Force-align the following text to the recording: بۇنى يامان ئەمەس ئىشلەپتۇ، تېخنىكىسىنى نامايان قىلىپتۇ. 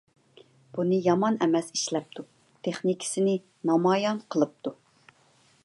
بۇنى 0.77 0.97
يامان 1.07 1.35
ئەمەس 1.45 1.69
ئىشلەپتۇ، 1.75 2.25
تېخنىكىسىنى 2.69 3.35
نامايان 3.71 4.23
قىلىپتۇ. 4.37 4.75